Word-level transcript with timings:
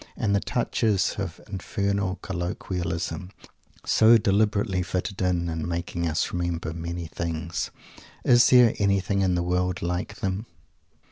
And 0.17 0.35
the 0.35 0.39
touches 0.39 1.13
of 1.19 1.39
"infernal 1.47 2.15
colloquialism," 2.23 3.29
so 3.85 4.17
deliberately 4.17 4.81
fitted 4.81 5.21
in, 5.21 5.47
and 5.47 5.67
making 5.67 6.07
us 6.07 6.33
remember 6.33 6.73
many 6.73 7.05
things! 7.05 7.69
is 8.25 8.47
there 8.49 8.73
anything 8.79 9.21
in 9.21 9.35
the 9.35 9.43
world 9.43 9.83
like 9.83 10.15
them? 10.15 10.47